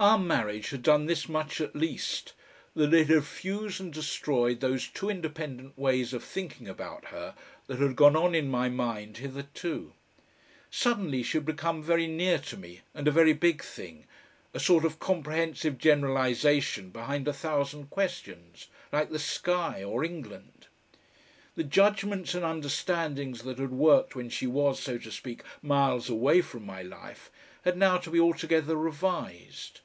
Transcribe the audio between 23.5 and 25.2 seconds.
had worked when she was, so to